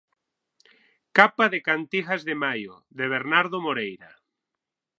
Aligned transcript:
Capa 1.17 1.45
de 1.53 1.59
'Cantigas 1.61 2.21
de 2.27 2.35
maio', 2.43 2.77
de 2.97 3.05
Bernardo 3.13 3.57
Moreira. 3.65 4.11